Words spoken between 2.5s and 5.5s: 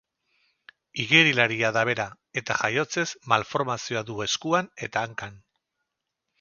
jaiotzez malformazioa du eskuan eta hankan.